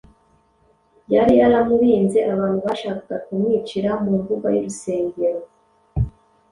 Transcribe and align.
Yari 1.13 1.33
yaramurinze 1.41 2.19
abantu 2.33 2.59
bashakaga 2.67 3.15
kumwicira 3.25 3.89
mu 4.03 4.11
mbuga 4.21 4.47
y’urusengero; 4.55 5.41